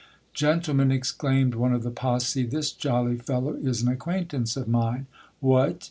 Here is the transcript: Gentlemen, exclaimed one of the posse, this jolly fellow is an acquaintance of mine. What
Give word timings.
Gentlemen, 0.33 0.91
exclaimed 0.91 1.53
one 1.53 1.73
of 1.73 1.83
the 1.83 1.91
posse, 1.91 2.43
this 2.43 2.71
jolly 2.71 3.17
fellow 3.17 3.53
is 3.53 3.83
an 3.83 3.87
acquaintance 3.87 4.57
of 4.57 4.67
mine. 4.67 5.05
What 5.41 5.79